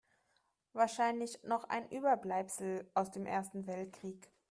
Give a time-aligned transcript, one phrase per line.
[0.73, 4.31] Wahrscheinlich noch ein Überbleibsel aus dem Ersten Weltkrieg.